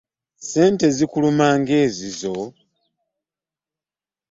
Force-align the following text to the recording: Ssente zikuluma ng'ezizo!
Ssente 0.45 0.85
zikuluma 0.97 1.47
ng'ezizo! 1.59 2.35